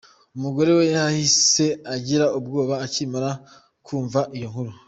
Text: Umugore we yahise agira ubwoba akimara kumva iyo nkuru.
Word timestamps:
Umugore 0.35 0.71
we 0.77 0.85
yahise 0.95 1.65
agira 1.95 2.25
ubwoba 2.37 2.73
akimara 2.85 3.31
kumva 3.85 4.19
iyo 4.37 4.47
nkuru. 4.51 4.71